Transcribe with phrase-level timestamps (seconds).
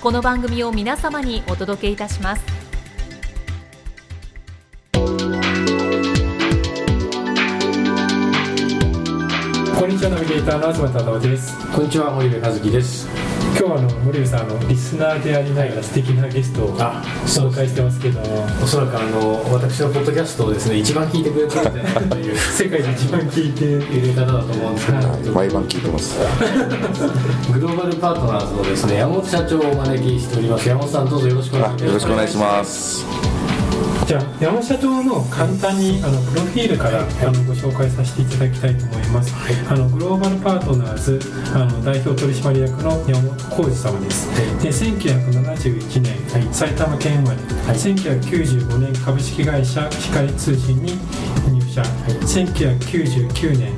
[0.00, 2.42] この番組を皆様にお届けいたします。
[4.94, 5.00] こ
[9.86, 11.54] んにちはナビゲーターの東忠夫です。
[11.70, 26.18] こんにちは森部和樹です今日はあの森部さんあのリスナーでありながら素敵なゲストをあ紹介してますけどもおそらくあの私のポッドキャストをですね一番聞いてくれてるんじゃないかという 世界で一番聞いていう方だと思うんですけど、毎晩聞いてます。
[27.52, 33.29] グローバルパートナーズのですね山本社長をお招きしております山本さんどうぞよろしくお願いしますよろしくお願いします。
[34.10, 39.32] じゃあ山本社長の簡単にあのプロフィールからあのご紹介させていただきたいと思います、
[39.68, 41.20] あのグローバルパートナーズ
[41.54, 44.28] あの代表取締役の山本浩二様です、
[44.60, 47.38] で1971年、埼玉県生まれ、
[47.72, 50.98] 1995年株式会社光通信に
[51.52, 53.76] 入社、1999年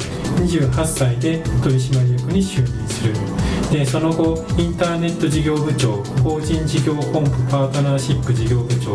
[0.49, 3.42] 28歳で取締役に就任する
[3.73, 8.95] でその後インターネット事業部長法人事業本部パートナーシップ事業部長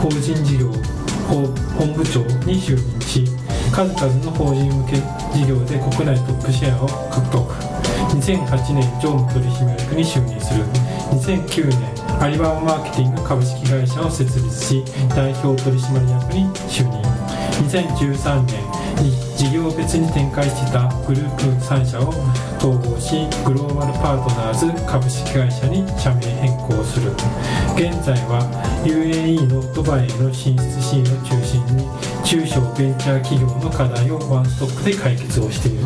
[0.00, 0.72] 法人事業
[1.28, 3.24] 本部長に就任し
[3.70, 4.96] 数々の法人向け
[5.36, 7.52] 事業で国内トップシェアを獲得。
[8.16, 10.64] 2008年常務取締役に就任する。
[11.12, 17.02] 2009年アリババマーケティング株式会社を設立し代表取締役に就任。
[17.68, 22.14] 2013年に事業別に展開してたグループ3社を
[22.66, 27.12] 統合しグローバルパートナーズ株式会社に社名変更する。
[27.76, 28.42] 現在は
[28.82, 31.86] UAE のドバイへの進出シーンを中心に
[32.24, 35.84] 中小ベンチャー企業の課題をワンストップで解決をしている、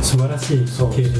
[0.00, 1.10] 素晴らしい経歴。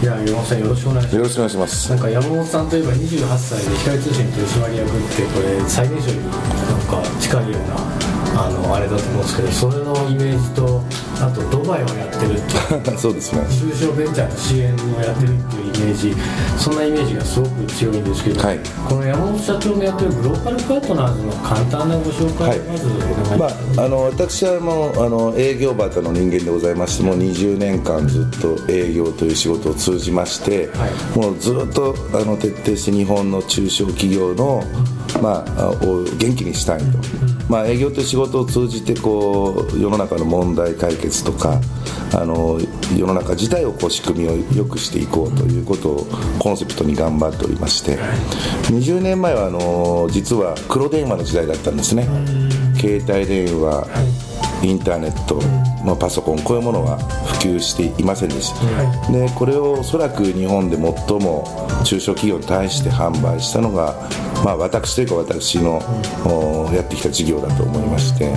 [0.00, 1.16] いや山本さんよろしくお願いします。
[1.16, 1.90] よろしくお願いします。
[1.90, 10.82] なんか山本さんといえば28歳で光通信取締役ってこれ最年少になんか近いようなあのあれだと思うんですけどそれのイメージと
[11.20, 12.98] あとドバイをやってるっていう。
[12.98, 13.42] そうですね。
[13.48, 16.14] 中小ベンチャーの支援をやってるっていうイメージ。
[16.58, 18.58] そんなイメージがすごく強いんですけど、はい。
[18.88, 31.18] この山本社長のやってるグローバルパートナーズの簡単なご紹介をまずお願いしまます、あ、あの私はもうあの営業バタの人間でございましてもう20年間ずっと営業という仕事を通じまして、はい。
[31.18, 34.64] もうずっとあの徹底して日本の中小企業の、
[35.22, 36.84] まあ、を元気にしたいと、
[37.48, 41.60] まあ、営業という仕事を通じてこう世の中の問題解決とか
[42.14, 42.58] あの
[42.96, 46.06] 世の中自体をこう仕組みを良くしていこうということを
[46.38, 47.98] コンセプトに頑張っておりまして
[48.70, 52.08] 20年前はあの実は黒電話の時代だったんですね。
[52.84, 53.86] 携帯電話
[54.62, 55.40] インターネット、
[55.84, 60.82] まあ、パソコンこういうものは普及していませんでした、でこれをおそらく日本で最
[61.18, 63.94] も中小企業に対して販売したのが、
[64.44, 65.80] まあ、私というか私の、
[66.26, 68.32] おやってきた事業だと思いまして。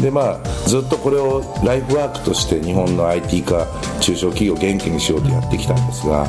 [0.00, 3.66] でまあ、ずっとこれをライフワークとして日本の IT 化
[3.98, 6.26] 中小企業を元気にしようとやってきたんですが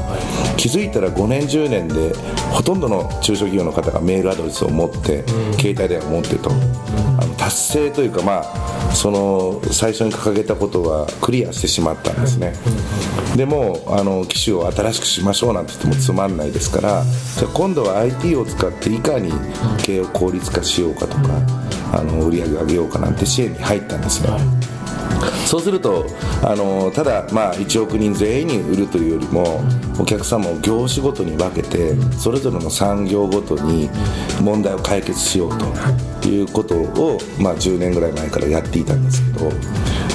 [0.56, 2.14] 気づいたら5年10年で
[2.54, 5.28] ほとんどの中小企業の方がメールアドレスを持って、
[5.60, 12.54] 携帯電話を持ってと、あの達成というか、まあ、その最初に掲げたことはクリアしてしまったんですね、
[13.36, 17.04] でもあの機種を新しくしましょうなんて言ってもつまんないですから
[17.38, 19.32] じゃ今度は IT を使っていかに
[19.78, 21.42] 経営を効率化しようかとか
[21.94, 24.30] あの売り上げ上げようかなんて支援に入ったんですね、
[25.46, 26.06] そうすると
[26.44, 29.62] あのただ、まあ、1億人全員に売るというよりも
[30.00, 33.90] お客様を業種ごとに分けてそれぞれの産業ごとに
[34.42, 35.66] 問題を解決しようと。
[36.28, 39.52] いうことを、まあ、10年ぐらい前からやっていたんですけど、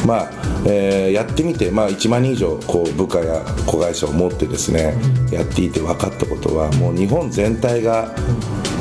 [0.06, 0.30] まあ
[0.66, 4.94] えーやってみて、まあ、1万人以上こう部下や子会社を持ってですね
[5.30, 8.14] やっていて分かったことはもう日本全体が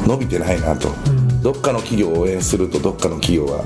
[0.06, 0.90] 伸びてないなと。
[1.42, 3.64] どっかの企業を応援するとどっかの企業は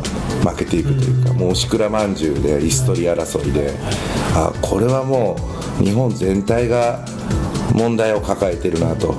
[0.49, 3.73] 負けていくというか、もうしくらまんじゅうで椅子取り争いで、
[4.33, 5.35] あこれはも
[5.81, 7.05] う日本全体が
[7.73, 9.15] 問題を抱えてるなと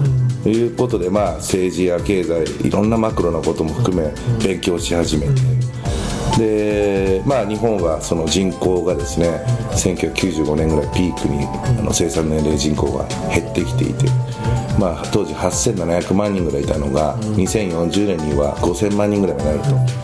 [0.47, 4.15] ということで、まあ、政治や経済いろんなマクロなことも含め
[4.45, 5.41] 勉強し始めて。
[6.39, 11.45] でまあ、日本はその人口がですね1995年ぐらいピークに
[11.81, 13.05] あの生産年齢人口が
[13.35, 14.05] 減ってきていて、
[14.79, 19.97] まあ、当時8700万人ぐらいいたのが2040年には5000万人ぐらいになると。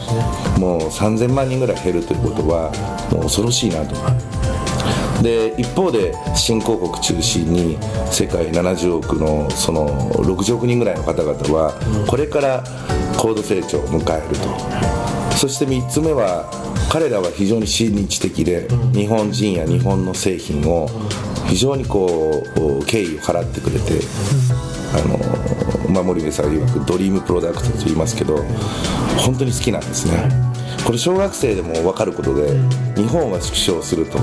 [0.58, 2.72] もう3000万人ぐらい減るということは
[3.12, 4.41] もう恐ろしいなと。
[5.22, 7.78] で一方で新興国中心に
[8.10, 11.72] 世界70億のその60億人ぐらいの方々は
[12.08, 12.64] これから
[13.16, 14.92] 高度成長を迎えると。
[15.36, 16.48] そして3つ目は
[16.90, 20.88] 彼らは非常に親日的で日本人や日本の製品を
[21.48, 24.00] 非常にこう敬意を払ってくれて
[24.94, 25.18] あの、
[25.92, 28.36] まあ、森部さん曰くドリームプロダクトと言いますけど
[29.18, 30.51] 本当に好きなんですね
[30.84, 32.58] これ小学生でも分かることで
[32.96, 34.18] 日本は縮小すると。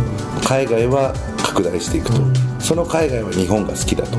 [0.47, 2.21] 海外は拡大していくと。
[2.59, 4.17] その海外は日本が好きだと。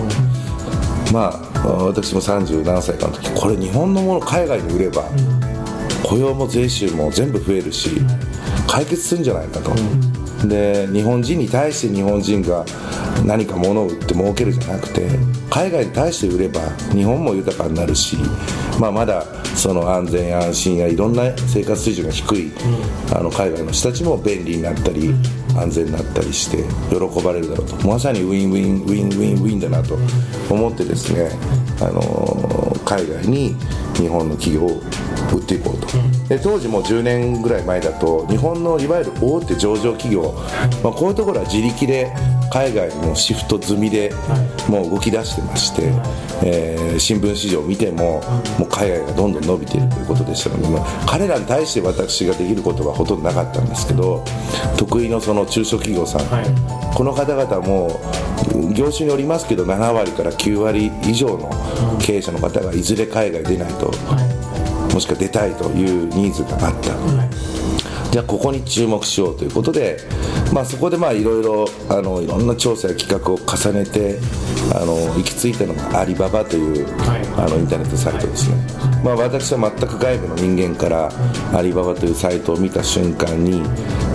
[1.12, 5.04] まあ私も30何歳かの時これ日本のもの海外に売れば
[6.04, 7.90] 雇用も税収も全部増えるし
[8.66, 9.72] 解決するんじゃないかと。
[10.46, 12.64] で日本人に対して日本人が
[13.24, 15.08] 何か物を売って儲けるじゃなくて
[15.50, 16.60] 海外に対して売れば
[16.92, 18.16] 日本も豊かになるし、
[18.78, 19.24] まあ、まだ
[19.56, 22.52] その安全安心やいろんな生活水準が低い
[23.14, 25.14] あの海外の人たちも便利になったり
[25.56, 26.58] 安全になったりして
[26.88, 27.86] 喜ばれるだろうと。
[27.86, 29.98] まさにウィンウィンウィンウィンウィンだなと
[30.48, 31.30] 思ってですね
[31.80, 33.56] あの海外に
[33.94, 34.80] 日本の企業を
[35.36, 35.86] 売っていこうと、
[36.28, 40.32] で当時も10年ぐらい前だと日本のいわゆる大手上場企業、
[40.82, 42.12] まあ、こういうところは自力で
[42.50, 44.12] 海外のシフト済みで
[44.68, 45.92] もう動き出してまして、
[46.42, 48.20] えー、新聞紙上を見ても
[48.58, 54.24] もう海外がどんどん伸びているということでしたので、まあ、彼らに対して私ができることはほとんどなかったんですけど
[54.76, 58.00] 得意のその中小企業さん、この方々も
[58.74, 61.50] 業種によりますけど7割から9割以上の
[62.00, 63.92] 経営者の方がいずれ海外出ないと、
[65.00, 66.92] もしくは出たいというニーズがあった。
[68.10, 69.96] じゃあここに注目しようということで、
[70.52, 74.18] まあ、そこでまあいろいろあのいろんな調査や企画を重ねて
[74.74, 76.86] あの行き着いたのがアリババという、
[77.38, 78.56] あのインターネットサイトですね、
[79.02, 81.08] まあ、私は全く外部の人間から
[81.56, 83.62] アリババというサイトを見た瞬間に、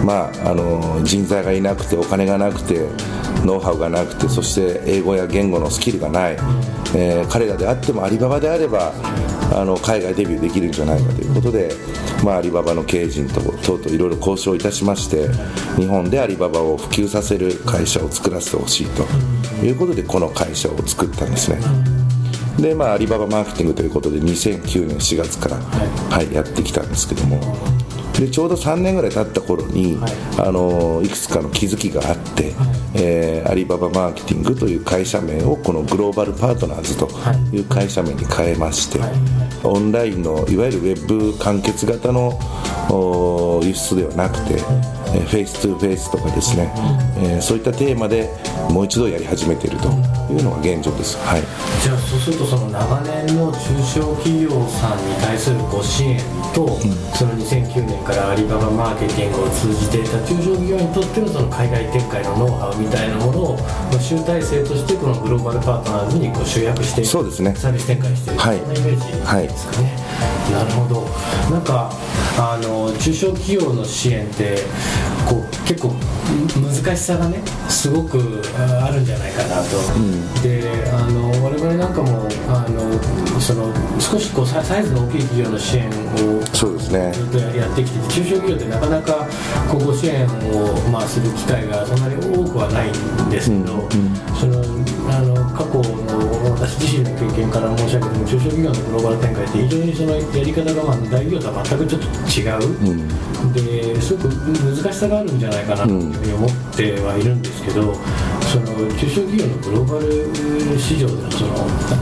[0.06, 2.86] まあ、あの人材がいなくてお金がなくて
[3.46, 6.34] ノウハウがなくてそして英語や言語のスキルがない、
[6.96, 8.92] えー、彼らであってもアリババであれば
[9.56, 11.72] あの海外デビューできるんじゃないかということで、
[12.24, 15.30] まあ、アリババの経営陣と等々いろいろ交渉いたしまして
[15.78, 21.60] 日本でアリババを普及させる会社を作らせてほしいということでこの会社を作ったんですね。
[22.60, 27.40] でまあ、アリババマーケティングということで2009年4月から、はい、やってきたんですけども。
[28.20, 32.54] でちょうど3年ぐらい経った頃に、はい、あのいくつかの気づきがあって、はい、
[32.96, 37.10] えー、アリババマーケティングという会社名をこのグローバルパートナーズと
[37.54, 39.12] いう会社名に変えまして、はい、
[39.68, 42.40] オンラインのいわゆるウェブ完結型の
[43.64, 44.62] 輸出ではなくて、
[45.16, 46.70] えフェイス2フェイスとかですね、
[47.18, 48.30] えー、そういったテーマで
[48.70, 49.88] もう一度やり始めていると
[50.32, 51.42] いうのが現状です、はい、
[51.82, 56.20] じゃあそうするとその長年の中小企業さんに対するご支援
[56.54, 56.80] と、うん、
[57.16, 63.60] その2009年からアリババマーケティングを通じていた中小企業にとってのその海外展開のノウハウみたいなものを
[64.00, 67.56] 集大成としてこのグローバルパートナーズにこう集約してそうですね。
[67.56, 71.06] サービス展開している、はい、そんなイメージですかね、はい、なるほど。
[71.52, 71.92] なんか
[72.38, 74.58] あの中小企業の支援って
[75.28, 75.94] こう結構
[76.62, 87.12] 難しさがねすごくあるんじゃないかなと、うん、であの我々なんかもあのその少しこうサイズの大きい企業の支援をそうですね。
[87.14, 89.28] ずっとやってきて中小企業ってなかなか
[89.70, 93.90] こうご支援を、まあ、する機会がそんなに多くはないんですけど、うんうん、
[94.36, 95.95] そのあの過去の
[96.66, 107.94] 私自身の経験から申し上げても中小企業のグローバル展開って非常にそのやり方がまあ大企業とは全くちょっと違う、ですごく難しさがあるんじゃないかなというふうに思ってはいるんですけど、
[108.50, 108.66] その
[108.98, 110.10] 中小企業のグローバル
[110.80, 111.54] 市場でのその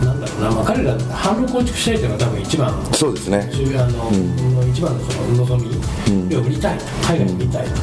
[0.07, 3.49] なんだろうな、まあ、彼ら販路構築したいというのが多分一番のそうですね。
[3.77, 7.75] あの、うん、一番のその望み、うん、要は売りたいと海外に売りたいと、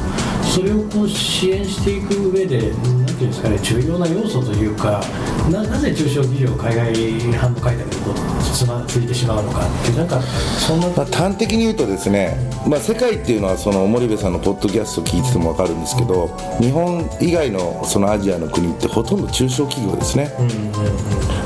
[0.51, 5.01] それをこう支援していく上でなんていうんですかね重要な要素というか
[5.49, 12.37] ななぜ中小企業海外販路開拓にこうつまついてしまうのかってなんかそんな、まあ、端的に言うとですね、
[12.67, 20.31] まあ、世界っていうのはその森部さんのポッドキャスト聞いてても分かるんですけど日本以外のそのアジアの国ってほとんど中小企業ですね、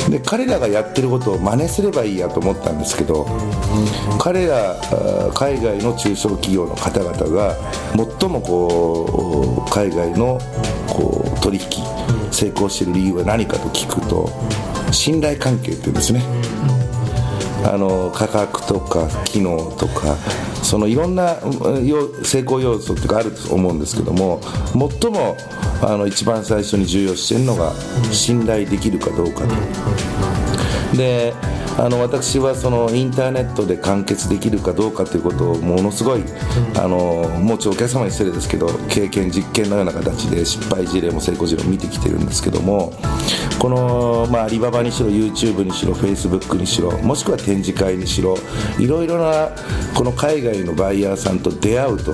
[0.10, 3.26] で彼らがやってることを真似すればいいやと思ったんですけど、
[4.20, 4.76] 彼ら
[5.34, 7.56] 海外の中小企業の方々が
[8.20, 10.40] 最もこう海外の
[10.88, 11.64] こう取引
[12.32, 14.30] 成功している理由は何かと聞くと
[14.92, 16.22] 信頼関係っていうんですね、
[17.66, 20.16] あの価格とか機能とか
[20.64, 21.36] そのいろんな
[22.24, 24.42] 成功要素とかあると思うんですけども
[25.00, 25.38] 最も
[25.82, 27.74] あの一番最初に重要視してるのが
[28.12, 30.55] 信頼できるかどうかと。
[30.96, 31.34] で
[31.78, 36.24] あの私はそのインターネットで完結できるかどうかということをものすごい、
[36.78, 42.94] あのもうちょお客様に失礼ですけど経験実験のような形で失敗事例も成功事例も見てきてるんですけども
[43.66, 48.38] この、まあ、アリババにしろ YouTube にしろ Facebook にしろもしくは展示会にしろ
[48.78, 49.50] いろいろな
[49.98, 52.12] この海外のバイヤーさんと出会うと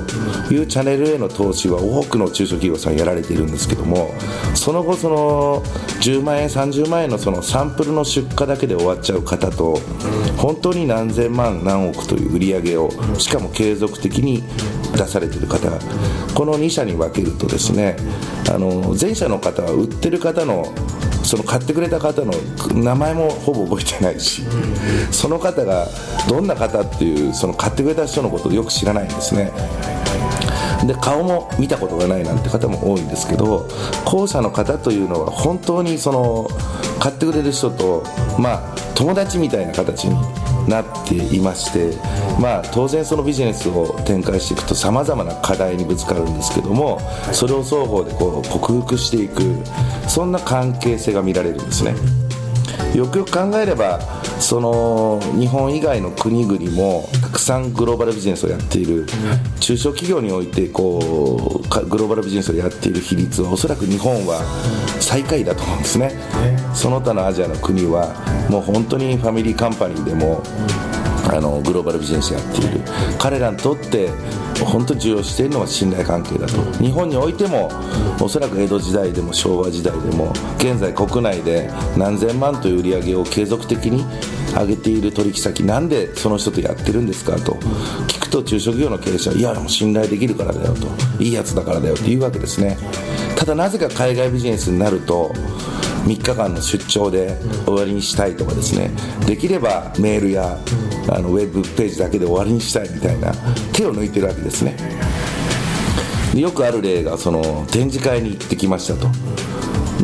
[0.53, 4.13] いうチャンネルへの投資は多くの中小企業さんやられているんですけども
[4.55, 5.61] その後その
[5.99, 9.77] 10万円30万円のそのサンプルの出荷だけで終わっちゃう方と
[10.37, 12.89] 本当に何千万何億という売り上げを
[13.19, 14.41] しかも継続的に
[14.95, 15.69] 出されている方
[16.33, 17.97] この2社に分けるとですね
[18.49, 20.73] あの前者の方は売ってる方の
[21.23, 22.33] その買ってくれた方の
[22.73, 24.43] 名前もほぼ覚えてないし、
[25.11, 25.87] その方が
[26.27, 29.51] どんな方っていうその買ってくれた人のことをよく知らないんですね。
[30.85, 33.67] で顔も見たことがないなんて方も多いんですけど
[34.05, 36.47] 後者の方というのは本当にその
[36.99, 38.03] 買ってくれる人と
[38.39, 40.15] まあ友達みたいな形に
[40.67, 41.97] なっていまして、
[42.39, 46.99] まあ、当然そのビジネスを展開していくとさまざまな課題にぶつかるんですけども
[47.31, 49.41] それを双方でこう克服していく
[50.07, 51.95] そんな関係性が見られるんですね。
[52.95, 53.99] よくよく考えれば
[54.39, 59.05] その日本以外の国々もたくさんグローバルビジネスをやっている。
[59.59, 64.41] 中小企業においてこうグローバルビジネスをやっている比率はおそらく日本は
[64.99, 66.11] 最下位だと思うんですね。
[66.73, 68.13] その他のアジアの国は
[68.49, 70.41] もう本当にファミリーカンパニーでも
[71.29, 72.81] あのグローバルビジネスやっている。
[73.19, 74.09] 彼らにとって
[74.63, 76.61] 本当に重要しているのは信頼関係だと。
[76.83, 77.69] 日本においても
[78.19, 84.05] おそらく江戸時代でも昭和時代でも現在国内で何千万という売り上げを継続的に
[84.53, 87.53] 上げている取引先なんでその人とやってるんですかと。
[88.07, 90.87] 聞くと中小企業の経営者はいやでも信頼できるからだよと。
[91.23, 92.77] いいやつだからだよって言うわけですね。
[93.35, 95.33] ただなぜか海外ビジネスになると
[96.05, 98.91] 3日間の出張で終わりにしたいとかですね。
[99.25, 100.57] できればメールや
[101.09, 103.33] あのウェブページだけで終わりにしたいみたいな
[103.73, 104.75] 手を抜いてるわけですね。
[106.33, 109.07] よくある例がその展示会に行ってきましたと。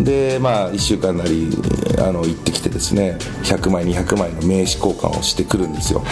[0.04, 1.50] でまあ1週間なり
[2.00, 6.04] あの行ってきてですね100枚200枚の名刺交換をしてくるんですよ。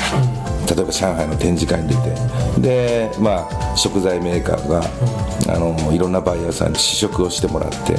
[0.67, 2.15] 例えば上海の展示会に出て
[2.57, 4.81] でまあ食材メーカーが
[5.53, 7.95] あのいろんなバイヤーさんに試食をしてもらって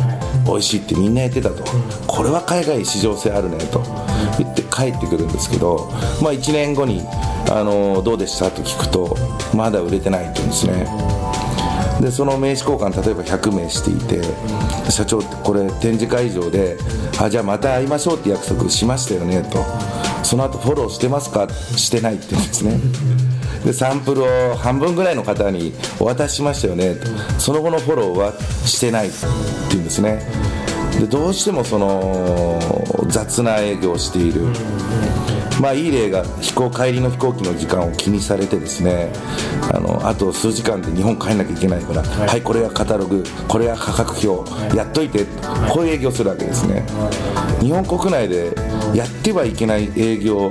[0.46, 1.62] 美味しいってみんな言ってたと。
[2.06, 3.82] これは海外市場性あるねと。
[4.38, 5.90] 言って帰ってくるんですけど
[6.22, 7.02] まあ1年後に
[7.50, 9.16] あのどうでしたと聞くと
[9.54, 10.86] まだ売れてないって言うんですね。
[12.00, 14.22] でその名刺交換例えば100名していて
[14.90, 16.76] 社長これ展示会場で
[17.18, 19.64] あじゃあまた会いましょうって約束しましたよねと。
[20.22, 21.48] その後フォローしてますか？
[21.76, 22.80] してないって言うんですね
[23.66, 26.94] でサンプルを半分ぐらいの方にお渡ししましたよね。
[26.94, 27.06] と
[27.40, 28.32] その後のフォローは
[28.64, 29.16] してないって
[29.70, 30.22] 言うんですね。
[31.00, 32.60] でどうしてもその
[33.08, 34.42] 雑な営業をしている。
[35.60, 39.10] まあいい例が飛行帰りの飛行機の時間を気にされてですね。
[39.72, 45.24] あのあと数時間で日本帰んなきゃいけないから、はい、はい、これはカタログこれは価格表やっといて
[45.72, 46.84] こういう営業するわけですね。
[47.60, 48.54] 日本国内で
[48.94, 50.50] やってはいけない営業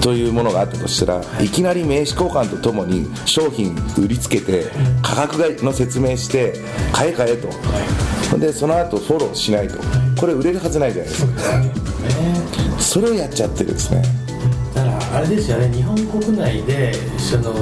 [0.00, 4.66] というものがあったとしたらいきなり名刺交換とともに商品売りつけて
[5.02, 6.54] 価格の説明して
[6.92, 7.48] 買え買えと。
[8.38, 9.74] でその後フォローしないと。
[10.18, 11.32] これ売れるはずないじゃないですか。
[12.78, 14.02] それをやっちゃってるんですね。
[14.74, 15.68] だからあれですよね。
[15.74, 17.54] 日本国内でその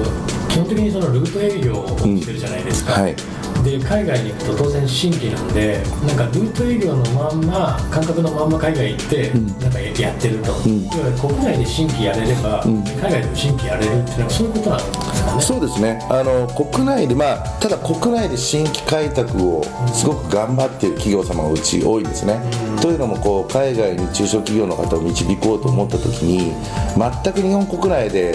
[0.49, 3.03] 基本的にそのルート営業をしてるじゃないですか、うん。
[3.03, 10.89] はいで海外に行くと当然新規なんでなんかルート営業のまんま感覚のまんま海外行って、うん、なんかやってると、うん、
[11.19, 15.43] 国内で新規やれれば、うん、海外でも新規やれるっていうのはそういうことなんですかね。
[15.43, 16.07] そうですね。
[16.11, 22.41] あの国内でまあただ国内で新規開拓をすごく頑張っている企業様がうち多いんですね、
[22.81, 26.53] というのもこう海外に中小企業の方を導こうと思った時に
[26.97, 28.35] 全く日本国内で、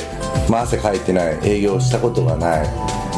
[0.50, 2.68] まあ、汗かいてない営業したことがない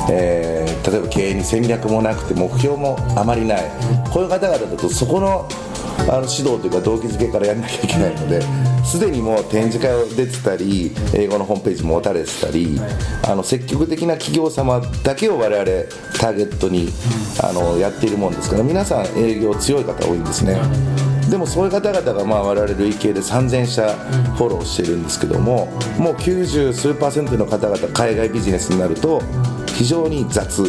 [0.09, 3.63] えー、例えば経営に戦略もなくて目標もあまりない。
[4.11, 5.47] こういう方々だとそこの
[6.07, 8.41] あの指導というか動機づけからやらなきゃいけないので
[8.83, 12.79] すでにもう展示会を出てたり英語のホームページ持たれてたり
[13.23, 15.65] あの積極的な企業様だけを我々
[16.19, 16.89] ターゲットに
[17.41, 20.59] あのやっているもんですから皆さん営業強い方多いんですね。
[21.29, 23.95] でもそういう方々がまあ我々累計で3000社
[24.37, 25.65] フォローしてるんですけども
[25.97, 29.23] もう90数パーセントの方々海外ビジネスになると
[29.77, 30.63] 非常に雑。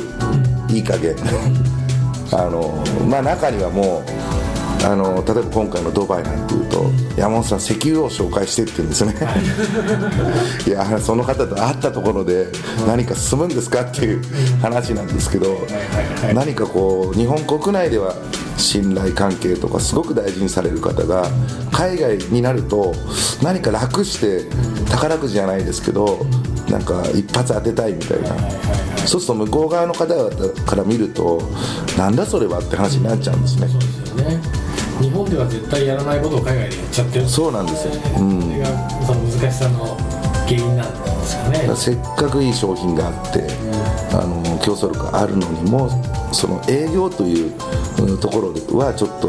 [0.68, 1.14] いい加減。
[2.32, 6.84] あのまあ中にはもうあの例えば今回のドバイなんていうと
[7.16, 9.16] 山本さん石油を紹介してって言うんですよね
[10.66, 10.70] い。
[10.70, 12.48] やその方と会ったところで
[12.86, 14.22] 何か進むんですかっていう
[14.60, 15.66] 話なんですけど
[16.34, 18.14] 何かこう日本国内では
[18.56, 21.28] 信頼関係とかすごく大事にされる方が
[21.72, 22.94] 海外になると
[23.42, 24.44] 何か楽して
[24.90, 26.26] 宝くじじゃないですけど
[26.68, 28.30] なんか一発当てたいみたいな
[29.06, 30.30] そうすると向こう側の方々
[30.64, 31.40] から見ると
[31.96, 33.68] なんだそれはって話になっちゃうんですね。
[33.68, 34.40] そうですよね。
[35.00, 37.28] 日本では絶対やらないことを海外でやっちゃってる。
[37.28, 39.96] そうなんですよ、うん、それがその難しさの
[40.46, 41.76] 原因なんですかね。
[41.76, 43.46] せっかくいい商品があって、
[44.12, 45.90] あの競争力があるのにも
[46.32, 47.52] その営業という
[48.00, 48.18] うん。
[48.18, 48.48] ところ
[48.78, 49.28] はちょっと、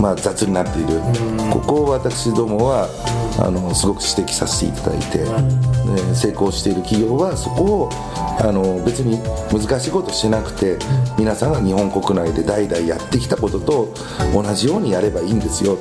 [0.00, 1.00] まあ、雑になっている、
[1.52, 2.88] ここを私どもは
[3.38, 7.90] あのすごく指摘させていただいて、で成功している企業はそこを
[8.40, 9.18] あの別に
[9.52, 10.78] 難しいことしなくて
[11.18, 13.94] 皆さんが日本国内で代々やってきたことと
[14.32, 15.76] 同じようにやればいいんですよ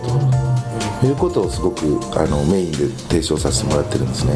[1.02, 4.34] ということをすごくあのメインで提唱させてもらってるんですね。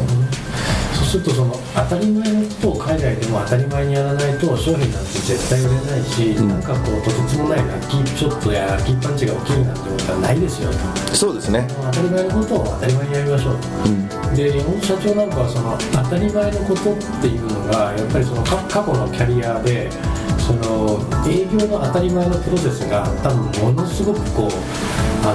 [1.12, 10.70] そうするとその当たり前のことを海外でも当たり前にやらないと商品なんて絶対売れないし、なんかこうとてつもないラッキーショットやラッキーパンチが起きるなんてことはないですよ。
[10.72, 11.68] とそうですね。
[11.68, 19.92] 当たり前のことを当たり前にやりましょうと、で山本社長なんかはその当たり前のことっていうのがやっぱりその過過去のキャリアで
[20.40, 20.96] その
[21.28, 24.50] 営業の当たり前のプロセスが多分ものすごくこう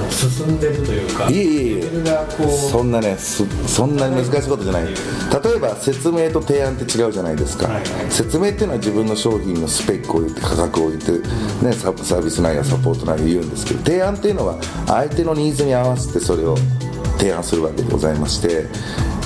[0.10, 2.48] 進んでるというかいえいえいえ。
[2.72, 4.86] そんなねすそんなに難しいことじゃない。
[4.86, 4.92] 例
[5.56, 7.86] えば説明と提案って違うじゃないですか、はいはい。
[8.10, 11.12] 説明っていうのは自分の商品のスペックを言って価格を言って、
[11.66, 16.56] ね、ササービス内容サポート内容言うんですけど提案っていうのは相手のニーズに合わせてそれを
[17.18, 18.66] 提案するわけでございまして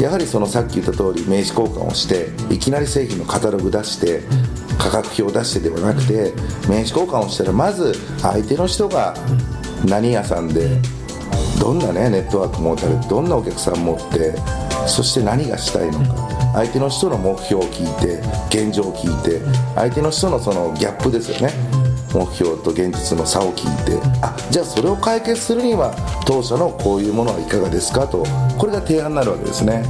[0.02, 4.22] やはりそのさっき言った通り名刺交換をしていきなり製品のカタログ出して
[4.80, 6.34] 価格表を出してではなくて
[6.68, 9.16] 名刺交換をしたらまず相手の人が
[9.86, 10.80] 何屋さんで
[11.60, 14.36] どんなねネットワーク持たれてどんなお客さん持って
[14.88, 16.30] そして何がしたいのか。
[16.54, 18.20] 相手の人の目標を聞いて
[18.50, 19.40] 現状を聞いて
[19.74, 21.54] 相手の人のそのギャップですよね。
[22.14, 25.96] 目標と現実の差を聞いてあじゃあそれを解決するには
[26.28, 28.06] 当社のこういうものはいかがですか？
[28.06, 28.26] と
[28.58, 29.86] これが提案になるわけですね。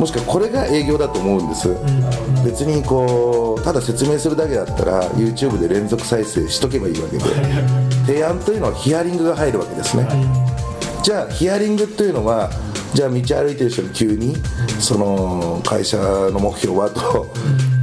[0.00, 1.68] もしくはこれが営業だと思うんです。
[2.44, 7.83] 別にこうただ説明するだけだったら YouTube で連続再生しとけばいいわけで。
[8.06, 10.06] 提案というのはヒアリングが入るわけですね。
[11.02, 12.50] じゃあヒアリングというのは
[12.94, 14.36] じゃあ道歩いてる人に急に
[14.78, 17.26] その会社の目標はと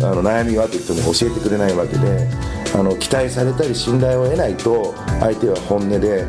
[0.02, 2.30] あの悩みはと言っても教えてくれないわけで
[2.74, 6.26] あの期待されたり信頼を得ないと相手は本音で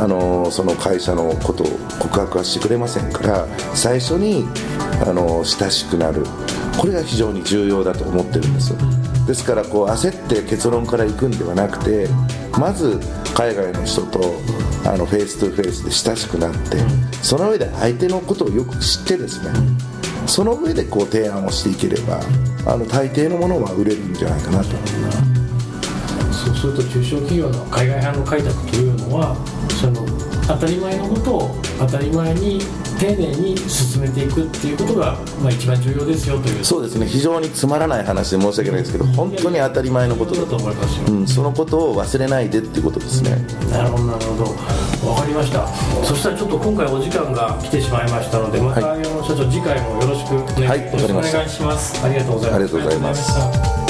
[0.00, 1.66] あのその会社のことを
[1.98, 4.46] 告白はしてくれませんから最初に
[5.06, 6.24] あの親しくなる。
[6.80, 8.74] これが非常に重要だと思ってるんです
[9.26, 12.08] ですからこう焦って結論から行くんではなくて
[12.58, 13.00] まず
[13.34, 14.20] 海外の人と
[14.84, 16.78] あの face to face で親しくなって
[17.22, 19.50] その上で相手のことをよく知ってですね。
[20.26, 22.20] その上でこう提案をしていければ
[22.66, 24.66] あの大抵のものは売れるんじゃないかなと。
[26.32, 29.36] そうすると中小企業の海外派の開拓というのは
[29.80, 30.09] その
[30.50, 32.60] 当たり前のことを当たり前に
[32.98, 36.64] 丁寧に進めていくっていうことが、まあ、一番重要ですよという。
[36.64, 37.06] そうですね。
[37.06, 43.30] 非常につまらない話で申し訳ないですけど本当に当たり前のことだだと思いますよ、うん、そのことを忘れないでっていうことですね。
[43.70, 44.44] なるほどなるほ
[45.04, 45.10] ど。
[45.10, 45.66] わかりました。
[46.04, 51.38] そしたらちょっと今回お時間が来てしまいましたのでまたは山本社長次回もよろしくお願い,、しました。
[51.38, 52.04] 願いします。
[52.04, 52.54] ありがとうございます。
[52.56, 53.89] ありがとうございます